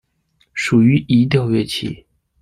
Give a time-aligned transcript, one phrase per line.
[0.55, 2.07] 属于移调乐器。